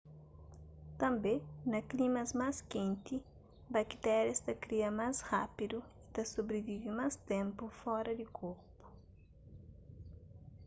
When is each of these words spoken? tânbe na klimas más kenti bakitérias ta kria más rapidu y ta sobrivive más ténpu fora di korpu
tânbe 0.99 1.33
na 1.71 1.79
klimas 1.91 2.29
más 2.41 2.55
kenti 2.73 3.15
bakitérias 3.73 4.39
ta 4.45 4.53
kria 4.63 4.89
más 5.01 5.15
rapidu 5.31 5.77
y 5.83 5.85
ta 6.13 6.21
sobrivive 6.33 6.89
más 6.99 7.13
ténpu 7.29 7.63
fora 7.81 8.11
di 8.19 8.25
korpu 8.37 8.85